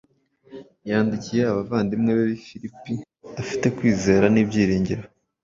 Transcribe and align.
Yandikiye 0.89 1.41
abavandimwe 1.51 2.11
be 2.17 2.23
b’i 2.29 2.39
Filipi 2.47 2.93
afite 3.41 3.67
kwizera 3.77 4.25
n’ibyiringiro 4.29 5.03